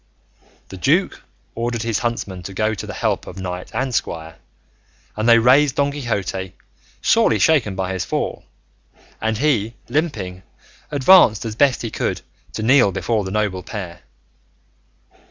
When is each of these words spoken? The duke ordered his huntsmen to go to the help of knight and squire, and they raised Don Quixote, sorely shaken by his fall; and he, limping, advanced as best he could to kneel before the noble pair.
The 0.69 0.77
duke 0.77 1.21
ordered 1.53 1.83
his 1.83 1.99
huntsmen 1.99 2.41
to 2.49 2.55
go 2.55 2.73
to 2.73 2.87
the 2.87 2.93
help 2.95 3.27
of 3.27 3.37
knight 3.37 3.69
and 3.71 3.93
squire, 3.93 4.37
and 5.15 5.29
they 5.29 5.37
raised 5.37 5.75
Don 5.75 5.91
Quixote, 5.91 6.55
sorely 7.03 7.37
shaken 7.37 7.75
by 7.75 7.93
his 7.93 8.03
fall; 8.03 8.43
and 9.21 9.37
he, 9.37 9.75
limping, 9.89 10.41
advanced 10.89 11.45
as 11.45 11.55
best 11.55 11.83
he 11.83 11.91
could 11.91 12.21
to 12.53 12.63
kneel 12.63 12.91
before 12.91 13.23
the 13.23 13.29
noble 13.29 13.61
pair. 13.61 14.01